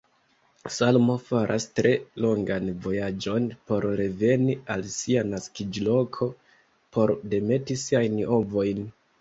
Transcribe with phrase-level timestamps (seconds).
[0.75, 1.91] Salmo faras tre
[2.25, 6.31] longan vojaĝon por reveni al sia naskiĝloko
[6.99, 8.87] por demeti siajn ovojn.